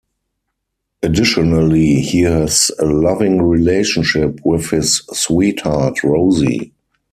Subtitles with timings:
[1.03, 6.73] Additionally, he has a loving relationship with his sweetheart, Rosie.